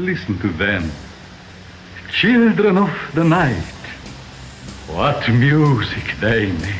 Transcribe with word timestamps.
Listen 0.00 0.38
to 0.38 0.48
them. 0.48 0.90
Children 2.10 2.78
of 2.78 2.90
the 3.14 3.22
night. 3.22 3.62
What 4.88 5.28
music 5.28 6.14
they 6.20 6.52
make. 6.52 6.74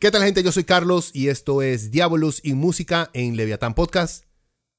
¿Qué 0.00 0.10
tal 0.10 0.22
gente? 0.24 0.42
Yo 0.42 0.50
soy 0.50 0.64
Carlos 0.64 1.10
y 1.12 1.28
esto 1.28 1.62
es 1.62 1.92
Diabolus 1.92 2.40
y 2.42 2.54
Música 2.54 3.10
en 3.12 3.36
Leviatán 3.36 3.74
Podcast. 3.74 4.27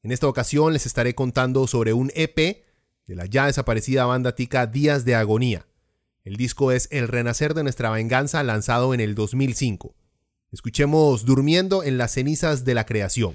En 0.02 0.14
esta 0.14 0.28
ocasión 0.28 0.72
les 0.72 0.86
estaré 0.86 1.14
contando 1.14 1.68
sobre 1.68 1.92
un 1.92 2.10
EP 2.16 2.64
de 3.06 3.16
la 3.16 3.26
ya 3.26 3.48
desaparecida 3.48 4.06
banda 4.06 4.34
tica 4.34 4.66
Días 4.66 5.04
de 5.04 5.16
Agonía. 5.16 5.68
El 6.24 6.38
disco 6.38 6.72
es 6.72 6.88
El 6.92 7.10
Renacer 7.10 7.54
de 7.54 7.64
Nuestra 7.64 7.90
Venganza 7.90 8.42
lanzado 8.44 8.94
en 8.94 9.02
el 9.02 9.14
2005. 9.14 9.94
Escuchemos 10.54 11.26
Durmiendo 11.26 11.84
en 11.84 11.98
las 11.98 12.14
cenizas 12.14 12.64
de 12.64 12.76
la 12.76 12.86
creación. 12.86 13.34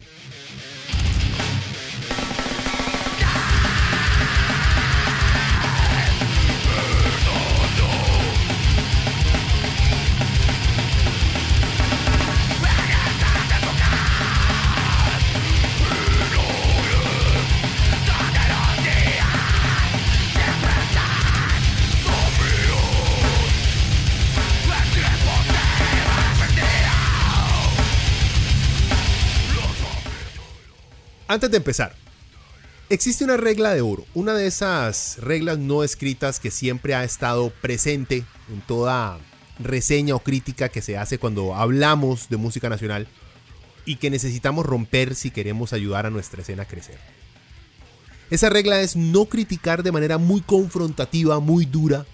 Antes 31.35 31.51
de 31.51 31.57
empezar, 31.57 31.97
existe 32.89 33.25
una 33.25 33.37
regla 33.37 33.75
de 33.75 33.81
oro, 33.81 34.07
una 34.15 34.35
de 34.35 34.47
esas 34.47 35.17
reglas 35.19 35.59
no 35.59 35.83
escritas 35.83 36.39
que 36.39 36.53
siempre 36.53 36.95
ha 36.95 37.03
estado 37.03 37.51
presente 37.51 38.25
en 38.49 38.61
toda 38.61 39.19
reseña 39.59 40.15
o 40.15 40.21
crítica 40.21 40.69
que 40.69 40.81
se 40.81 40.97
hace 40.97 41.19
cuando 41.19 41.57
hablamos 41.57 42.29
de 42.29 42.37
música 42.37 42.69
nacional 42.69 43.09
y 43.85 43.97
que 43.97 44.11
necesitamos 44.11 44.65
romper 44.65 45.17
si 45.17 45.33
queremos 45.33 45.73
ayudar 45.73 46.07
a 46.07 46.11
nuestra 46.11 46.43
escena 46.43 46.63
a 46.63 46.69
crecer. 46.69 47.01
Esa 48.31 48.49
regla 48.49 48.81
es 48.81 48.95
no 48.95 49.25
criticar 49.25 49.83
de 49.83 49.91
manera 49.91 50.19
muy 50.19 50.41
confrontativa, 50.41 51.41
muy 51.41 51.67
dura, 51.67 52.07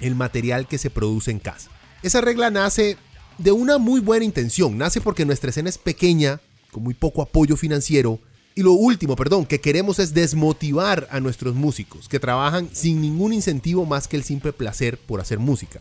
el 0.00 0.14
material 0.14 0.66
que 0.66 0.78
se 0.78 0.88
produce 0.88 1.30
en 1.30 1.40
casa. 1.40 1.70
Esa 2.02 2.22
regla 2.22 2.48
nace 2.48 2.96
de 3.36 3.52
una 3.52 3.76
muy 3.76 4.00
buena 4.00 4.24
intención, 4.24 4.78
nace 4.78 5.02
porque 5.02 5.26
nuestra 5.26 5.50
escena 5.50 5.68
es 5.68 5.76
pequeña, 5.76 6.40
con 6.70 6.82
muy 6.82 6.94
poco 6.94 7.20
apoyo 7.20 7.54
financiero, 7.58 8.18
y 8.54 8.62
lo 8.62 8.72
último, 8.72 9.16
perdón, 9.16 9.46
que 9.46 9.60
queremos 9.60 9.98
es 9.98 10.12
desmotivar 10.12 11.08
a 11.10 11.20
nuestros 11.20 11.54
músicos, 11.54 12.08
que 12.08 12.18
trabajan 12.18 12.68
sin 12.72 13.00
ningún 13.00 13.32
incentivo 13.32 13.86
más 13.86 14.08
que 14.08 14.16
el 14.16 14.24
simple 14.24 14.52
placer 14.52 14.98
por 14.98 15.20
hacer 15.20 15.38
música. 15.38 15.80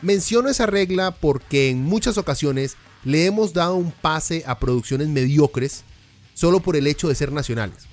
Menciono 0.00 0.48
esa 0.48 0.66
regla 0.66 1.12
porque 1.12 1.70
en 1.70 1.84
muchas 1.84 2.18
ocasiones 2.18 2.76
le 3.04 3.26
hemos 3.26 3.52
dado 3.52 3.76
un 3.76 3.92
pase 3.92 4.42
a 4.46 4.58
producciones 4.58 5.08
mediocres 5.08 5.84
solo 6.34 6.60
por 6.60 6.74
el 6.74 6.88
hecho 6.88 7.08
de 7.08 7.14
ser 7.14 7.30
nacionales. 7.30 7.86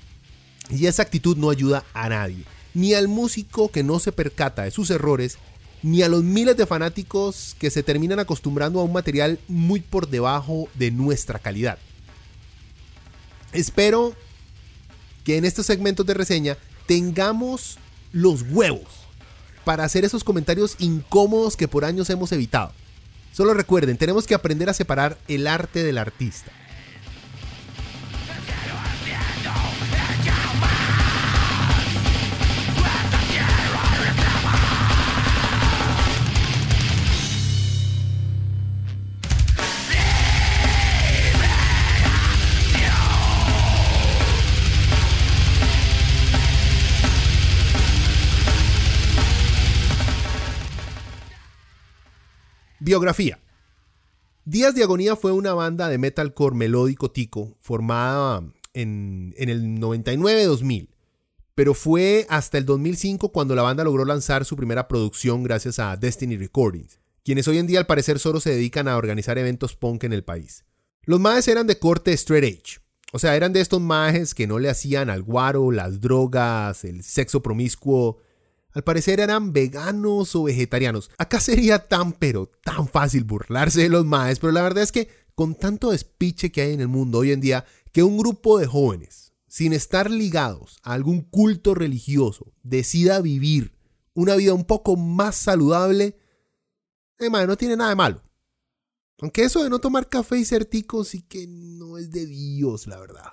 Y 0.68 0.86
esa 0.86 1.02
actitud 1.02 1.36
no 1.36 1.50
ayuda 1.50 1.84
a 1.94 2.08
nadie, 2.08 2.44
ni 2.74 2.94
al 2.94 3.06
músico 3.06 3.70
que 3.70 3.84
no 3.84 4.00
se 4.00 4.10
percata 4.10 4.64
de 4.64 4.70
sus 4.72 4.90
errores, 4.90 5.38
ni 5.82 6.02
a 6.02 6.08
los 6.08 6.24
miles 6.24 6.56
de 6.56 6.66
fanáticos 6.66 7.54
que 7.58 7.70
se 7.70 7.82
terminan 7.84 8.18
acostumbrando 8.18 8.80
a 8.80 8.84
un 8.84 8.92
material 8.92 9.38
muy 9.46 9.80
por 9.80 10.08
debajo 10.08 10.68
de 10.74 10.90
nuestra 10.90 11.38
calidad. 11.38 11.78
Espero 13.52 14.14
que 15.24 15.36
en 15.36 15.44
estos 15.44 15.66
segmentos 15.66 16.06
de 16.06 16.14
reseña 16.14 16.56
tengamos 16.86 17.78
los 18.12 18.42
huevos 18.42 18.88
para 19.64 19.84
hacer 19.84 20.04
esos 20.04 20.24
comentarios 20.24 20.76
incómodos 20.78 21.56
que 21.56 21.68
por 21.68 21.84
años 21.84 22.10
hemos 22.10 22.32
evitado. 22.32 22.72
Solo 23.32 23.54
recuerden, 23.54 23.96
tenemos 23.96 24.26
que 24.26 24.34
aprender 24.34 24.68
a 24.68 24.74
separar 24.74 25.18
el 25.28 25.46
arte 25.46 25.84
del 25.84 25.98
artista. 25.98 26.50
Biografía. 52.90 53.38
Días 54.44 54.74
de 54.74 54.82
Agonía 54.82 55.14
fue 55.14 55.30
una 55.30 55.54
banda 55.54 55.88
de 55.88 55.96
metalcore 55.96 56.56
melódico 56.56 57.08
tico 57.12 57.56
formada 57.60 58.42
en, 58.74 59.32
el 59.38 59.78
99-2000, 59.78 60.88
pero 61.54 61.74
fue 61.74 62.26
hasta 62.28 62.58
el 62.58 62.64
2005 62.64 63.30
cuando 63.30 63.54
la 63.54 63.62
banda 63.62 63.84
logró 63.84 64.04
lanzar 64.04 64.44
su 64.44 64.56
primera 64.56 64.88
producción 64.88 65.44
gracias 65.44 65.78
a 65.78 65.96
Destiny 65.96 66.36
Recordings, 66.36 66.98
quienes 67.22 67.46
hoy 67.46 67.58
en 67.58 67.68
día 67.68 67.78
al 67.78 67.86
parecer 67.86 68.18
solo 68.18 68.40
se 68.40 68.50
dedican 68.50 68.88
a 68.88 68.96
organizar 68.96 69.38
eventos 69.38 69.76
punk 69.76 70.02
en 70.02 70.12
el 70.12 70.24
país. 70.24 70.64
Los 71.04 71.20
majes 71.20 71.46
eran 71.46 71.68
de 71.68 71.78
corte 71.78 72.12
straight 72.14 72.42
edge, 72.42 72.80
o 73.12 73.20
sea, 73.20 73.36
eran 73.36 73.52
de 73.52 73.60
estos 73.60 73.80
majes 73.80 74.34
que 74.34 74.48
no 74.48 74.58
le 74.58 74.68
hacían 74.68 75.10
al 75.10 75.22
guaro, 75.22 75.70
las 75.70 76.00
drogas, 76.00 76.82
el 76.82 77.04
sexo 77.04 77.40
promiscuo, 77.40 78.18
al 78.72 78.84
parecer 78.84 79.20
eran 79.20 79.52
veganos 79.52 80.34
o 80.36 80.44
vegetarianos. 80.44 81.10
Acá 81.18 81.40
sería 81.40 81.88
tan 81.88 82.12
pero 82.12 82.46
tan 82.46 82.88
fácil 82.88 83.24
burlarse 83.24 83.82
de 83.82 83.88
los 83.88 84.04
maes, 84.04 84.38
pero 84.38 84.52
la 84.52 84.62
verdad 84.62 84.82
es 84.82 84.92
que 84.92 85.08
con 85.34 85.54
tanto 85.54 85.90
despiche 85.90 86.52
que 86.52 86.60
hay 86.60 86.74
en 86.74 86.80
el 86.80 86.88
mundo 86.88 87.18
hoy 87.18 87.32
en 87.32 87.40
día, 87.40 87.64
que 87.92 88.02
un 88.02 88.18
grupo 88.18 88.58
de 88.58 88.66
jóvenes, 88.66 89.32
sin 89.48 89.72
estar 89.72 90.10
ligados 90.10 90.78
a 90.82 90.92
algún 90.92 91.22
culto 91.22 91.74
religioso, 91.74 92.52
decida 92.62 93.20
vivir 93.20 93.74
una 94.14 94.36
vida 94.36 94.54
un 94.54 94.64
poco 94.64 94.96
más 94.96 95.36
saludable, 95.36 96.18
eh, 97.18 97.30
no 97.30 97.56
tiene 97.56 97.76
nada 97.76 97.90
de 97.90 97.96
malo. 97.96 98.22
Aunque 99.20 99.44
eso 99.44 99.62
de 99.62 99.70
no 99.70 99.80
tomar 99.80 100.08
café 100.08 100.38
y 100.38 100.44
ser 100.44 100.64
tico 100.64 101.04
sí 101.04 101.22
que 101.22 101.46
no 101.46 101.98
es 101.98 102.10
de 102.10 102.26
Dios, 102.26 102.86
la 102.86 102.98
verdad. 102.98 103.32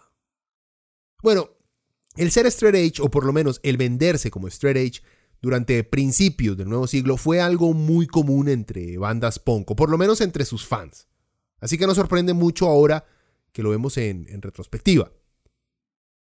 Bueno, 1.21 1.49
el 2.15 2.31
ser 2.31 2.45
straight 2.47 2.75
edge, 2.75 3.01
o 3.01 3.09
por 3.09 3.25
lo 3.25 3.31
menos 3.31 3.59
el 3.63 3.77
venderse 3.77 4.31
como 4.31 4.47
straight 4.47 4.77
edge, 4.77 5.03
durante 5.41 5.83
principios 5.83 6.57
del 6.57 6.69
nuevo 6.69 6.87
siglo 6.87 7.17
fue 7.17 7.39
algo 7.41 7.73
muy 7.73 8.07
común 8.07 8.49
entre 8.49 8.97
bandas 8.97 9.39
punk, 9.39 9.71
o 9.71 9.75
por 9.75 9.89
lo 9.89 9.97
menos 9.97 10.21
entre 10.21 10.45
sus 10.45 10.65
fans. 10.65 11.07
Así 11.59 11.77
que 11.77 11.87
no 11.87 11.95
sorprende 11.95 12.33
mucho 12.33 12.67
ahora 12.67 13.05
que 13.51 13.63
lo 13.63 13.69
vemos 13.69 13.97
en, 13.97 14.27
en 14.29 14.41
retrospectiva. 14.41 15.11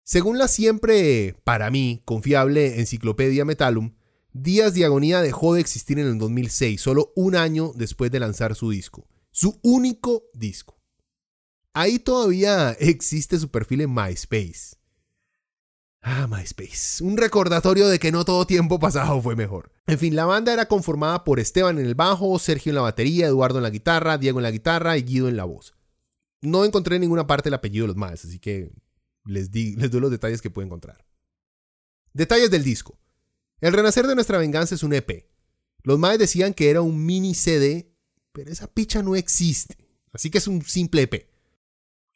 Según 0.03 0.37
la 0.37 0.47
siempre, 0.47 1.35
para 1.43 1.69
mí, 1.69 2.01
confiable 2.05 2.79
Enciclopedia 2.79 3.45
Metalum, 3.45 3.93
Días 4.33 4.73
de 4.73 4.85
Agonía 4.85 5.21
dejó 5.21 5.55
de 5.55 5.61
existir 5.61 5.99
en 5.99 6.07
el 6.07 6.17
2006, 6.17 6.79
solo 6.79 7.11
un 7.17 7.35
año 7.35 7.73
después 7.75 8.11
de 8.11 8.19
lanzar 8.21 8.55
su 8.55 8.69
disco. 8.71 9.05
Su 9.29 9.59
único 9.61 10.23
disco. 10.33 10.79
Ahí 11.73 11.99
todavía 11.99 12.71
existe 12.79 13.37
su 13.39 13.49
perfil 13.51 13.81
en 13.81 13.93
MySpace. 13.93 14.77
Ah, 16.01 16.27
MySpace. 16.27 17.03
Un 17.03 17.15
recordatorio 17.15 17.87
de 17.87 17.99
que 17.99 18.11
no 18.11 18.25
todo 18.25 18.47
tiempo 18.47 18.79
pasado 18.79 19.21
fue 19.21 19.35
mejor. 19.35 19.71
En 19.85 19.99
fin, 19.99 20.15
la 20.15 20.25
banda 20.25 20.51
era 20.51 20.67
conformada 20.67 21.23
por 21.23 21.39
Esteban 21.39 21.77
en 21.77 21.85
el 21.85 21.95
bajo, 21.95 22.39
Sergio 22.39 22.71
en 22.71 22.75
la 22.75 22.81
batería, 22.81 23.27
Eduardo 23.27 23.59
en 23.59 23.63
la 23.63 23.69
guitarra, 23.69 24.17
Diego 24.17 24.39
en 24.39 24.43
la 24.43 24.51
guitarra 24.51 24.97
y 24.97 25.03
Guido 25.03 25.27
en 25.27 25.37
la 25.37 25.43
voz. 25.43 25.75
No 26.41 26.65
encontré 26.65 26.95
en 26.95 27.01
ninguna 27.01 27.27
parte 27.27 27.49
el 27.49 27.53
apellido 27.53 27.83
de 27.83 27.89
los 27.89 27.97
más, 27.97 28.25
así 28.25 28.39
que 28.39 28.71
les, 29.25 29.51
di, 29.51 29.75
les 29.75 29.91
doy 29.91 30.01
los 30.01 30.09
detalles 30.09 30.41
que 30.41 30.49
puedo 30.49 30.65
encontrar. 30.65 31.05
Detalles 32.13 32.49
del 32.49 32.63
disco. 32.63 32.97
El 33.59 33.73
Renacer 33.73 34.07
de 34.07 34.15
Nuestra 34.15 34.39
Venganza 34.39 34.73
es 34.73 34.81
un 34.81 34.93
EP. 34.93 35.29
Los 35.83 35.99
maes 35.99 36.17
decían 36.17 36.55
que 36.55 36.71
era 36.71 36.81
un 36.81 37.05
mini 37.05 37.35
CD, 37.35 37.95
pero 38.31 38.51
esa 38.51 38.65
picha 38.65 39.03
no 39.03 39.15
existe. 39.15 39.77
Así 40.11 40.31
que 40.31 40.39
es 40.39 40.47
un 40.47 40.63
simple 40.63 41.03
EP. 41.03 41.30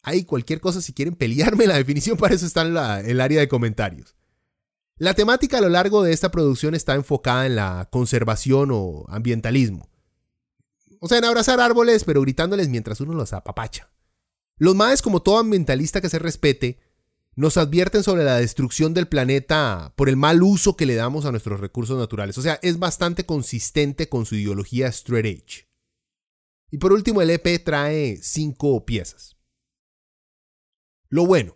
Hay 0.08 0.24
cualquier 0.24 0.62
cosa 0.62 0.82
si 0.82 0.94
quieren 0.94 1.16
pelearme, 1.16 1.66
la 1.66 1.78
definición 1.78 2.16
para 2.16 2.36
eso 2.36 2.46
está 2.46 2.62
en 2.62 2.78
el 3.10 3.20
área 3.20 3.40
de 3.40 3.48
comentarios. 3.48 4.16
La 4.98 5.16
temática 5.16 5.58
a 5.58 5.62
lo 5.62 5.70
largo 5.70 6.04
de 6.04 6.14
esta 6.14 6.30
producción 6.30 6.76
está 6.76 6.94
enfocada 6.94 7.48
en 7.48 7.56
la 7.56 7.90
conservación 7.92 8.70
o 8.72 9.06
ambientalismo. 9.10 9.90
O 11.00 11.08
sea, 11.08 11.18
en 11.18 11.26
abrazar 11.26 11.60
árboles, 11.60 12.04
pero 12.04 12.22
gritándoles 12.22 12.70
mientras 12.70 13.02
uno 13.02 13.16
los 13.16 13.34
apapacha. 13.34 13.90
Los 14.58 14.76
maes, 14.76 15.02
como 15.02 15.24
todo 15.24 15.40
ambientalista 15.40 16.02
que 16.02 16.10
se 16.10 16.20
respete, 16.20 16.80
nos 17.36 17.58
advierten 17.58 18.04
sobre 18.04 18.24
la 18.24 18.38
destrucción 18.38 18.94
del 18.94 19.08
planeta 19.08 19.92
por 19.96 20.08
el 20.08 20.18
mal 20.18 20.44
uso 20.44 20.78
que 20.78 20.86
le 20.86 20.94
damos 20.94 21.26
a 21.26 21.32
nuestros 21.32 21.60
recursos 21.60 21.98
naturales. 21.98 22.38
O 22.38 22.44
sea, 22.44 22.60
es 22.62 22.78
bastante 22.78 23.26
consistente 23.26 24.08
con 24.08 24.28
su 24.28 24.36
ideología 24.36 24.88
straight 24.88 25.26
edge. 25.26 25.68
Y 26.70 26.78
por 26.78 26.94
último, 26.94 27.24
el 27.24 27.32
EP 27.32 27.64
trae 27.64 28.18
cinco 28.22 28.86
piezas. 28.86 29.35
Lo 31.16 31.26
bueno. 31.26 31.56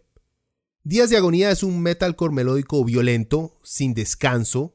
Días 0.86 1.10
de 1.10 1.18
Agonía 1.18 1.52
es 1.52 1.64
un 1.64 1.82
metalcore 1.82 2.34
melódico 2.34 2.82
violento, 2.86 3.60
sin 3.62 3.94
descanso. 3.94 4.74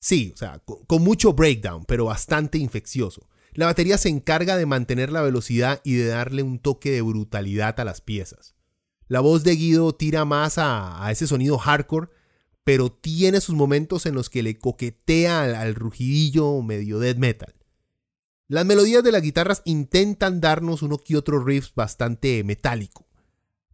Sí, 0.00 0.32
o 0.32 0.36
sea, 0.38 0.62
con 0.64 1.02
mucho 1.02 1.34
breakdown, 1.34 1.84
pero 1.84 2.06
bastante 2.06 2.56
infeccioso. 2.56 3.28
La 3.52 3.66
batería 3.66 3.98
se 3.98 4.08
encarga 4.08 4.56
de 4.56 4.64
mantener 4.64 5.12
la 5.12 5.20
velocidad 5.20 5.82
y 5.84 5.92
de 5.92 6.06
darle 6.06 6.42
un 6.42 6.58
toque 6.58 6.90
de 6.90 7.02
brutalidad 7.02 7.78
a 7.78 7.84
las 7.84 8.00
piezas. 8.00 8.54
La 9.08 9.20
voz 9.20 9.44
de 9.44 9.56
Guido 9.56 9.94
tira 9.94 10.24
más 10.24 10.54
a, 10.56 11.06
ese 11.10 11.26
sonido 11.26 11.58
hardcore, 11.58 12.08
pero 12.64 12.90
tiene 12.90 13.42
sus 13.42 13.56
momentos 13.56 14.06
en 14.06 14.14
los 14.14 14.30
que 14.30 14.42
le 14.42 14.56
coquetea 14.56 15.42
al, 15.42 15.54
al 15.54 15.74
rugidillo 15.74 16.62
medio 16.62 16.98
death 16.98 17.18
metal. 17.18 17.54
Las 18.48 18.64
melodías 18.64 19.04
de 19.04 19.12
las 19.12 19.20
guitarras 19.20 19.60
intentan 19.66 20.40
darnos 20.40 20.80
uno 20.80 20.96
que 20.96 21.18
otro 21.18 21.44
riff 21.44 21.74
bastante 21.74 22.42
metálico. 22.42 23.05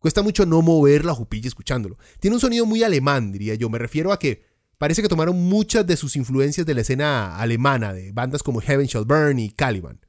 Cuesta 0.02 0.20
mucho 0.20 0.44
no 0.46 0.62
mover 0.62 1.04
la 1.04 1.14
jupilla 1.14 1.46
escuchándolo. 1.46 1.96
Tiene 2.18 2.34
un 2.34 2.40
sonido 2.40 2.66
muy 2.66 2.82
alemán, 2.82 3.30
diría 3.30 3.54
yo. 3.54 3.70
Me 3.70 3.78
refiero 3.78 4.10
a 4.10 4.18
que 4.18 4.44
parece 4.76 5.00
que 5.00 5.06
tomaron 5.08 5.38
muchas 5.38 5.86
de 5.86 5.96
sus 5.96 6.16
influencias 6.16 6.66
de 6.66 6.74
la 6.74 6.80
escena 6.80 7.38
alemana, 7.38 7.92
de 7.92 8.10
bandas 8.10 8.42
como 8.42 8.60
Heaven 8.60 8.88
Shall 8.88 9.04
Burn 9.04 9.38
y 9.38 9.50
Caliban. 9.50 10.00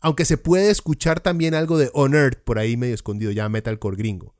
Aunque 0.00 0.26
se 0.26 0.38
puede 0.38 0.70
escuchar 0.70 1.18
también 1.18 1.54
algo 1.54 1.76
de 1.76 1.90
On 1.92 2.14
Earth 2.14 2.38
por 2.44 2.60
ahí 2.60 2.76
medio 2.76 2.94
escondido, 2.94 3.32
ya 3.32 3.48
metalcore 3.48 3.96
gringo. 3.96 4.36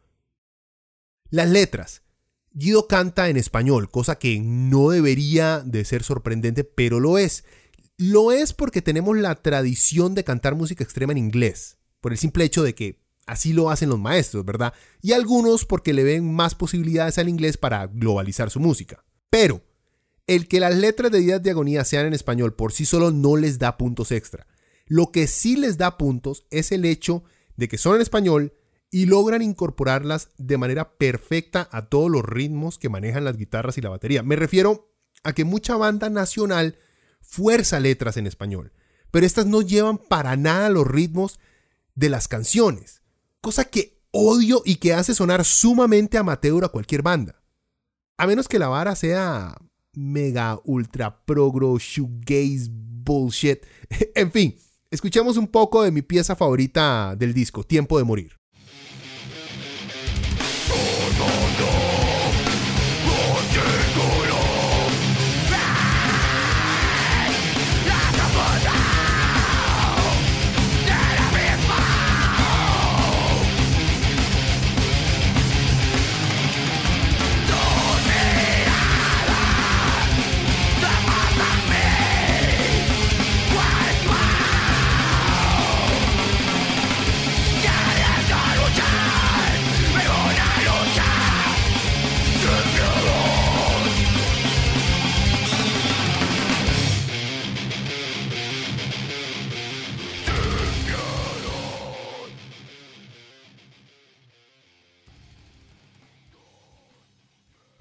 Las 1.31 1.51
letras. 1.51 2.03
Guido 2.53 2.87
canta 2.87 3.29
en 3.29 3.37
español, 3.37 3.91
cosa 3.91 4.21
que 4.21 4.39
no 4.39 4.91
debería 4.91 5.65
de 5.67 5.85
ser 5.85 6.05
sorprendente, 6.05 6.63
pero 6.63 7.01
lo 7.01 7.19
es. 7.19 7.43
Lo 7.97 8.31
es 8.31 8.53
porque 8.53 8.83
tenemos 8.83 9.17
la 9.17 9.35
tradición 9.35 10.15
de 10.15 10.23
cantar 10.23 10.55
música 10.55 10.85
extrema 10.85 11.11
en 11.11 11.19
inglés, 11.19 11.79
por 12.01 12.13
el 12.13 12.19
simple 12.19 12.45
hecho 12.45 12.63
de 12.63 12.77
que 12.77 13.02
así 13.27 13.53
lo 13.53 13.71
hacen 13.71 13.89
los 13.89 13.99
maestros, 13.99 14.45
¿verdad? 14.45 14.75
Y 15.01 15.13
algunos 15.13 15.65
porque 15.65 15.93
le 15.93 16.05
ven 16.05 16.33
más 16.33 16.55
posibilidades 16.55 17.19
al 17.19 17.29
inglés 17.29 17.57
para 17.57 17.87
globalizar 17.87 18.51
su 18.51 18.61
música. 18.61 19.05
Pero, 19.31 19.63
el 20.27 20.49
que 20.49 20.61
las 20.61 20.75
letras 20.75 21.11
de 21.11 21.21
Días 21.21 21.43
de 21.43 21.51
Agonía 21.51 21.85
sean 21.85 22.07
en 22.07 22.15
español 22.15 22.55
por 22.55 22.73
sí 22.73 22.85
solo 22.85 23.11
no 23.11 23.37
les 23.37 23.59
da 23.59 23.77
puntos 23.77 24.13
extra. 24.13 24.47
Lo 24.87 25.11
que 25.11 25.27
sí 25.27 25.57
les 25.57 25.79
da 25.79 25.99
puntos 25.99 26.47
es 26.51 26.73
el 26.73 26.85
hecho 26.85 27.25
de 27.57 27.69
que 27.69 27.79
son 27.79 27.97
en 27.97 28.03
español, 28.03 28.53
y 28.95 29.07
logran 29.07 29.41
incorporarlas 29.41 30.29
de 30.37 30.59
manera 30.59 30.99
perfecta 30.99 31.67
a 31.73 31.87
todos 31.87 32.11
los 32.11 32.23
ritmos 32.23 32.79
que 32.79 32.91
manejan 32.91 33.25
las 33.25 33.39
guitarras 33.39 33.79
y 33.79 33.81
la 33.81 33.89
batería. 33.89 34.23
Me 34.23 34.37
refiero 34.37 34.93
a 35.25 35.33
que 35.33 35.47
mucha 35.47 35.77
banda 35.77 36.11
nacional 36.11 36.79
fuerza 37.23 37.81
letras 37.81 38.19
en 38.19 38.27
español, 38.27 38.73
pero 39.11 39.25
estas 39.25 39.47
no 39.47 39.63
llevan 39.63 39.97
para 39.97 40.37
nada 40.37 40.69
los 40.69 40.87
ritmos 40.87 41.41
de 41.95 42.11
las 42.11 42.29
canciones, 42.29 43.02
cosa 43.43 43.65
que 43.67 44.01
odio 44.13 44.63
y 44.65 44.77
que 44.77 44.95
hace 44.95 45.15
sonar 45.15 45.45
sumamente 45.45 46.17
amateur 46.17 46.65
a 46.65 46.69
cualquier 46.69 47.03
banda. 47.03 47.43
A 48.17 48.27
menos 48.27 48.49
que 48.49 48.59
la 48.59 48.69
vara 48.69 48.95
sea 48.95 49.57
mega 49.93 50.59
ultra 50.65 51.25
progro 51.25 51.79
shoegaze 51.79 52.69
bullshit. 52.71 53.67
en 54.15 54.33
fin, 54.33 54.57
escuchemos 54.91 55.37
un 55.37 55.49
poco 55.49 55.83
de 55.83 55.91
mi 55.91 56.03
pieza 56.03 56.37
favorita 56.37 57.17
del 57.17 57.35
disco, 57.35 57.65
Tiempo 57.65 57.99
de 57.99 58.05
morir. 58.05 58.42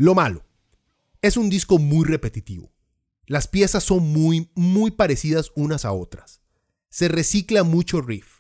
Lo 0.02 0.16
malo. 0.16 0.44
Es 1.22 1.38
un 1.38 1.52
disco 1.52 1.78
muy 1.78 2.08
repetitivo. 2.08 2.74
Las 3.28 3.48
piezas 3.48 3.84
son 3.84 4.12
muy, 4.12 4.50
muy 4.56 4.90
parecidas 4.90 5.52
unas 5.56 5.86
a 5.86 5.92
otras. 5.92 6.42
Se 6.90 7.08
recicla 7.08 7.62
mucho 7.62 8.02
riff. 8.02 8.40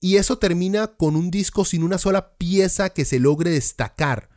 Y 0.00 0.16
eso 0.16 0.36
termina 0.36 0.88
con 0.98 1.16
un 1.16 1.30
disco 1.30 1.64
sin 1.64 1.82
una 1.82 1.96
sola 1.96 2.36
pieza 2.36 2.90
que 2.90 3.06
se 3.06 3.20
logre 3.20 3.52
destacar. 3.52 4.28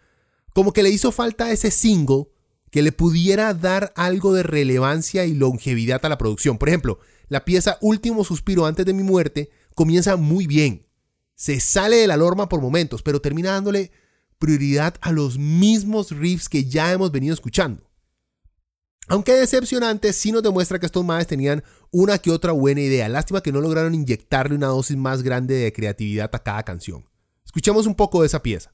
Como 0.54 0.72
que 0.72 0.82
le 0.82 0.92
hizo 0.92 1.12
falta 1.12 1.52
ese 1.52 1.72
single 1.72 2.30
que 2.70 2.82
le 2.82 2.94
pudiera 2.94 3.54
dar 3.54 3.92
algo 3.98 4.32
de 4.32 4.44
relevancia 4.44 5.26
y 5.26 5.34
longevidad 5.34 6.06
a 6.06 6.10
la 6.10 6.18
producción. 6.18 6.58
Por 6.58 6.70
ejemplo, 6.70 7.00
la 7.28 7.44
pieza 7.44 7.80
Último 7.82 8.24
Suspiro 8.24 8.66
antes 8.66 8.86
de 8.86 8.94
mi 8.94 9.04
muerte 9.04 9.50
comienza 9.76 10.16
muy 10.16 10.48
bien. 10.48 10.88
Se 11.36 11.60
sale 11.60 11.98
de 11.98 12.08
la 12.08 12.16
norma 12.16 12.48
por 12.48 12.62
momentos, 12.62 13.04
pero 13.04 13.20
termina 13.20 13.52
dándole 13.52 13.92
prioridad 14.42 14.96
a 15.00 15.14
los 15.14 15.38
mismos 15.38 16.12
riffs 16.12 16.50
que 16.50 16.66
ya 16.66 16.92
hemos 16.92 17.14
venido 17.14 17.34
escuchando. 17.34 17.90
Aunque 19.08 19.34
decepcionante, 19.34 20.12
sí 20.14 20.32
nos 20.32 20.44
demuestra 20.44 20.80
que 20.80 20.86
estos 20.86 21.06
maes 21.06 21.28
tenían 21.28 21.64
una 21.92 22.18
que 22.18 22.32
otra 22.32 22.52
buena 22.52 22.82
idea. 22.82 23.08
Lástima 23.08 23.42
que 23.42 23.52
no 23.52 23.62
lograron 23.62 23.94
inyectarle 23.94 24.56
una 24.56 24.68
dosis 24.68 24.98
más 24.98 25.22
grande 25.22 25.54
de 25.54 25.72
creatividad 25.72 26.30
a 26.34 26.40
cada 26.40 26.64
canción. 26.64 27.06
Escuchemos 27.46 27.86
un 27.86 27.96
poco 27.96 28.22
de 28.22 28.28
esa 28.28 28.42
pieza. 28.42 28.74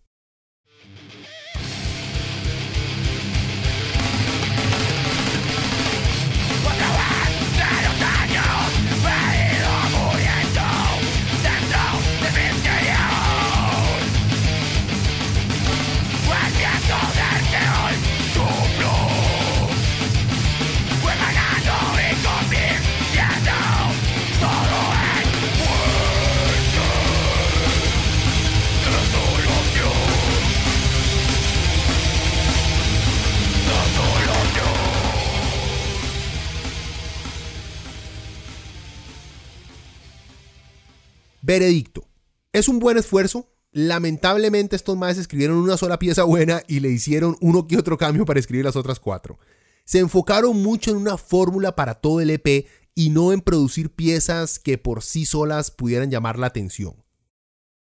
Veredicto. 41.47 42.09
Es 42.51 42.67
un 42.67 42.79
buen 42.79 42.97
esfuerzo. 42.97 43.49
Lamentablemente 43.71 44.75
estos 44.75 44.97
más 44.97 45.17
escribieron 45.17 45.55
una 45.55 45.77
sola 45.77 45.97
pieza 45.97 46.23
buena 46.23 46.61
y 46.67 46.81
le 46.81 46.89
hicieron 46.89 47.37
uno 47.39 47.67
que 47.67 47.77
otro 47.77 47.97
cambio 47.97 48.25
para 48.25 48.41
escribir 48.41 48.65
las 48.65 48.75
otras 48.75 48.99
cuatro. 48.99 49.39
Se 49.85 49.99
enfocaron 49.99 50.61
mucho 50.61 50.91
en 50.91 50.97
una 50.97 51.17
fórmula 51.17 51.73
para 51.73 51.93
todo 51.93 52.19
el 52.19 52.31
EP 52.31 52.67
y 52.95 53.11
no 53.11 53.31
en 53.31 53.39
producir 53.39 53.91
piezas 53.91 54.59
que 54.59 54.77
por 54.77 55.01
sí 55.03 55.25
solas 55.25 55.71
pudieran 55.71 56.11
llamar 56.11 56.37
la 56.37 56.47
atención. 56.47 57.01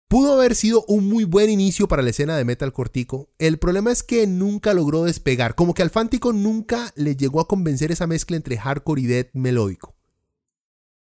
Pudo 0.09 0.33
haber 0.33 0.55
sido 0.55 0.83
un 0.89 1.07
muy 1.07 1.23
buen 1.23 1.49
inicio 1.49 1.87
para 1.87 2.01
la 2.01 2.09
escena 2.09 2.35
de 2.35 2.43
metal 2.43 2.73
cortico. 2.73 3.29
El 3.39 3.59
problema 3.59 3.93
es 3.93 4.03
que 4.03 4.27
nunca 4.27 4.73
logró 4.73 5.05
despegar, 5.05 5.55
como 5.55 5.73
que 5.73 5.83
al 5.83 5.89
Fántico 5.89 6.33
nunca 6.33 6.91
le 6.97 7.15
llegó 7.15 7.39
a 7.39 7.47
convencer 7.47 7.93
esa 7.93 8.07
mezcla 8.07 8.35
entre 8.35 8.57
hardcore 8.57 9.03
y 9.03 9.05
death 9.05 9.29
melódico. 9.31 9.95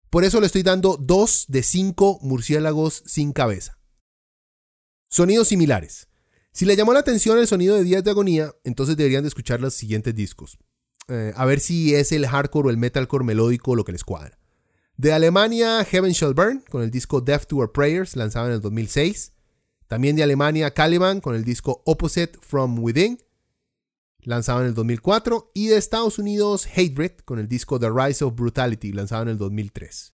Por 0.09 0.23
eso 0.23 0.39
le 0.39 0.47
estoy 0.47 0.63
dando 0.63 0.97
2 0.97 1.45
de 1.49 1.63
5 1.63 2.19
murciélagos 2.21 3.03
sin 3.05 3.33
cabeza. 3.33 3.79
Sonidos 5.09 5.47
similares. 5.47 6.07
Si 6.51 6.65
le 6.65 6.75
llamó 6.75 6.93
la 6.93 6.99
atención 6.99 7.37
el 7.37 7.47
sonido 7.47 7.75
de 7.75 7.83
Días 7.83 8.03
de 8.03 8.11
Agonía, 8.11 8.53
entonces 8.63 8.97
deberían 8.97 9.23
de 9.23 9.27
escuchar 9.27 9.61
los 9.61 9.73
siguientes 9.73 10.15
discos. 10.15 10.57
Eh, 11.07 11.31
a 11.35 11.45
ver 11.45 11.59
si 11.59 11.95
es 11.95 12.11
el 12.11 12.27
hardcore 12.27 12.67
o 12.67 12.71
el 12.71 12.77
metalcore 12.77 13.23
melódico 13.23 13.75
lo 13.75 13.85
que 13.85 13.91
les 13.91 14.03
cuadra. 14.03 14.39
De 14.97 15.13
Alemania, 15.13 15.85
Heaven 15.85 16.11
Shall 16.11 16.33
Burn, 16.33 16.63
con 16.69 16.81
el 16.81 16.89
disco 16.89 17.21
Death 17.21 17.45
to 17.45 17.57
Our 17.57 17.71
Prayers, 17.71 18.15
lanzado 18.15 18.47
en 18.47 18.53
el 18.53 18.61
2006. 18.61 19.33
También 19.87 20.15
de 20.15 20.23
Alemania, 20.23 20.73
Caliban 20.73 21.21
con 21.21 21.35
el 21.35 21.43
disco 21.43 21.83
Opposite 21.85 22.39
From 22.41 22.79
Within, 22.79 23.19
lanzado 24.27 24.61
en 24.61 24.67
el 24.67 24.73
2004. 24.73 25.51
Y 25.53 25.67
de 25.67 25.77
Estados 25.77 26.19
Unidos, 26.19 26.67
Hatebreed 26.67 27.19
con 27.25 27.39
el 27.39 27.47
disco 27.47 27.79
The 27.79 27.89
Rise 27.89 28.23
of 28.23 28.35
Brutality, 28.35 28.91
lanzado 28.91 29.23
en 29.23 29.29
el 29.29 29.37
2003. 29.37 30.13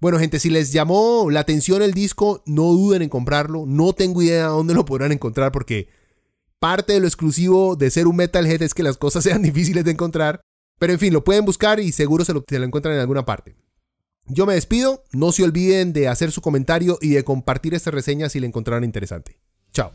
Bueno, 0.00 0.18
gente, 0.18 0.38
si 0.38 0.48
les 0.48 0.72
llamó 0.72 1.28
la 1.30 1.40
atención 1.40 1.82
el 1.82 1.92
disco, 1.92 2.42
no 2.46 2.62
duden 2.64 3.02
en 3.02 3.08
comprarlo. 3.08 3.64
No 3.66 3.92
tengo 3.92 4.22
idea 4.22 4.44
de 4.44 4.50
dónde 4.50 4.74
lo 4.74 4.84
podrán 4.84 5.10
encontrar 5.10 5.50
porque 5.50 5.88
parte 6.60 6.92
de 6.92 7.00
lo 7.00 7.06
exclusivo 7.06 7.74
de 7.74 7.90
ser 7.90 8.06
un 8.06 8.16
metalhead 8.16 8.62
es 8.62 8.74
que 8.74 8.84
las 8.84 8.96
cosas 8.96 9.24
sean 9.24 9.42
difíciles 9.42 9.84
de 9.84 9.90
encontrar. 9.90 10.40
Pero 10.78 10.92
en 10.92 11.00
fin, 11.00 11.12
lo 11.12 11.24
pueden 11.24 11.44
buscar 11.44 11.80
y 11.80 11.90
seguro 11.90 12.24
se 12.24 12.32
lo, 12.32 12.44
se 12.48 12.58
lo 12.60 12.64
encuentran 12.64 12.94
en 12.94 13.00
alguna 13.00 13.24
parte. 13.24 13.56
Yo 14.26 14.46
me 14.46 14.54
despido, 14.54 15.02
no 15.10 15.32
se 15.32 15.42
olviden 15.42 15.92
de 15.92 16.06
hacer 16.06 16.30
su 16.30 16.42
comentario 16.42 16.98
y 17.00 17.10
de 17.10 17.24
compartir 17.24 17.74
esta 17.74 17.90
reseña 17.90 18.28
si 18.28 18.38
la 18.38 18.46
encontraron 18.46 18.84
interesante. 18.84 19.40
Chao. 19.72 19.90